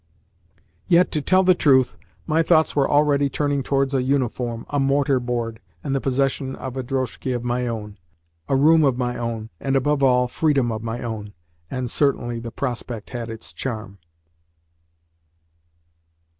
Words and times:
Yet, 0.87 1.11
to 1.11 1.21
tell 1.21 1.43
the 1.43 1.53
truth, 1.53 1.95
my 2.25 2.41
thoughts 2.41 2.75
were 2.75 2.89
already 2.89 3.29
turning 3.29 3.61
towards 3.61 3.93
a 3.93 4.01
uniform, 4.01 4.65
a 4.71 4.79
"mortar 4.79 5.19
board," 5.19 5.59
and 5.83 5.93
the 5.93 6.01
possession 6.01 6.55
of 6.55 6.75
a 6.75 6.81
drozhki 6.81 7.33
of 7.35 7.43
my 7.43 7.67
own, 7.67 7.99
a 8.49 8.55
room 8.55 8.83
of 8.83 8.97
my 8.97 9.15
own, 9.15 9.51
and, 9.59 9.75
above 9.75 10.01
all, 10.01 10.27
freedom 10.27 10.71
of 10.71 10.81
my 10.81 11.03
own. 11.03 11.33
And 11.69 11.87
certainly 11.87 12.39
the 12.39 12.49
prospect 12.49 13.11
had 13.11 13.29
its 13.29 13.53
charm. 13.53 13.99